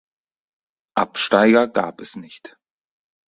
Absteiger 0.97 1.67
gab 1.67 2.01
es 2.01 2.15
nicht. 2.15 2.57